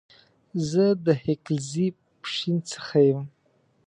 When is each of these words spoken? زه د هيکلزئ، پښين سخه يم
زه 0.69 0.85
د 1.05 1.07
هيکلزئ، 1.23 1.87
پښين 2.21 2.57
سخه 2.71 2.99
يم 3.09 3.21